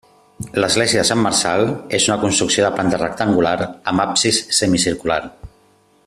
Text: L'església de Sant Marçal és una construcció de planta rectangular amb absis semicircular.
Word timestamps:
L'església 0.61 1.01
de 1.01 1.07
Sant 1.09 1.19
Marçal 1.25 1.65
és 1.97 2.07
una 2.09 2.17
construcció 2.23 2.65
de 2.67 2.73
planta 2.79 3.01
rectangular 3.03 3.55
amb 3.93 4.05
absis 4.09 4.41
semicircular. 4.61 5.21